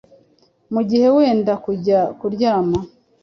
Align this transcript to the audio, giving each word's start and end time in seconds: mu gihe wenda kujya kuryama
mu 0.73 0.81
gihe 0.89 1.07
wenda 1.17 1.53
kujya 1.65 1.99
kuryama 2.19 2.79